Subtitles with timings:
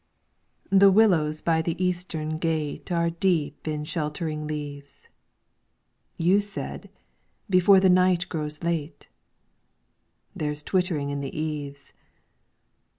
[0.71, 5.07] The willows by the Eastern Gate Are deep in sheltering leaves.
[6.17, 6.89] You said'
[7.51, 9.09] Before the night grows late,'
[10.35, 11.93] There 's twittering in the eaves.